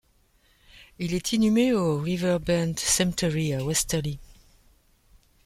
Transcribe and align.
Il 0.97 1.13
est 1.13 1.31
inhumé 1.31 1.73
au 1.73 1.99
River 1.99 2.39
Bend 2.43 2.73
Cemetery 2.79 3.53
à 3.53 3.63
Westerly. 3.63 4.17